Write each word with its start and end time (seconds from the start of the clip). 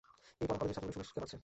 এই 0.41 0.45
পরম, 0.47 0.59
কলেজের 0.61 0.75
ছাত্রগুলো 0.77 0.97
সুরেশকে 1.05 1.19
মারছে। 1.21 1.35